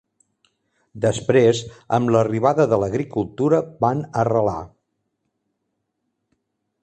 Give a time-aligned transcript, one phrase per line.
[1.03, 1.59] Després,
[1.97, 4.61] amb l'arribada de l'agricultura van arrelar.